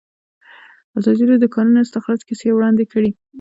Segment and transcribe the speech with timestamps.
[0.97, 3.11] ازادي راډیو د د کانونو استخراج کیسې وړاندې کړي.